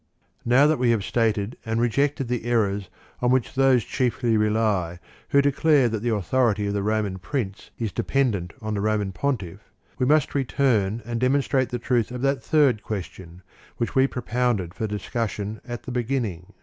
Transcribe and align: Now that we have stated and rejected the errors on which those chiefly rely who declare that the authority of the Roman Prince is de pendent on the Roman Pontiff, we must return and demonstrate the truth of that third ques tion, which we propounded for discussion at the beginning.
Now 0.45 0.65
that 0.65 0.79
we 0.79 0.89
have 0.89 1.03
stated 1.05 1.57
and 1.63 1.79
rejected 1.79 2.27
the 2.27 2.45
errors 2.45 2.89
on 3.21 3.29
which 3.29 3.53
those 3.53 3.83
chiefly 3.83 4.35
rely 4.35 4.97
who 5.29 5.43
declare 5.43 5.89
that 5.89 6.01
the 6.01 6.11
authority 6.15 6.65
of 6.65 6.73
the 6.73 6.81
Roman 6.81 7.19
Prince 7.19 7.69
is 7.77 7.91
de 7.91 8.01
pendent 8.03 8.53
on 8.63 8.73
the 8.73 8.81
Roman 8.81 9.11
Pontiff, 9.11 9.71
we 9.99 10.07
must 10.07 10.33
return 10.33 11.03
and 11.05 11.19
demonstrate 11.19 11.69
the 11.69 11.77
truth 11.77 12.09
of 12.09 12.23
that 12.23 12.41
third 12.41 12.81
ques 12.81 13.05
tion, 13.11 13.43
which 13.77 13.93
we 13.93 14.07
propounded 14.07 14.73
for 14.73 14.87
discussion 14.87 15.61
at 15.65 15.83
the 15.83 15.91
beginning. 15.91 16.51